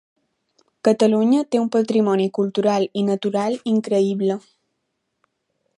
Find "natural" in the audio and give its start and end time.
3.11-3.61